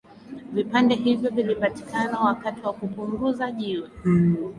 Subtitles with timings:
[0.53, 3.89] vipande hivyo vilipatikana wakati wa kupunguza jiwe